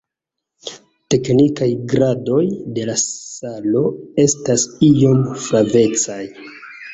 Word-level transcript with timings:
Teknikaj 1.13 1.67
gradoj 1.91 2.39
de 2.77 2.87
la 2.91 2.95
salo 3.03 3.85
estas 4.25 4.65
iom 4.89 5.23
flavecaj. 5.45 6.19